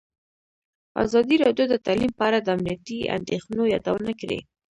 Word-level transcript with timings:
ازادي 1.03 1.35
راډیو 1.43 1.65
د 1.69 1.75
تعلیم 1.85 2.11
په 2.17 2.23
اړه 2.27 2.39
د 2.41 2.47
امنیتي 2.55 2.99
اندېښنو 3.17 3.63
یادونه 3.73 4.11
کړې. 4.19 4.39